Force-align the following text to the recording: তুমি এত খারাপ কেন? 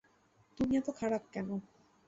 তুমি 0.57 0.73
এত 0.77 0.87
খারাপ 0.99 1.23
কেন? 1.33 1.47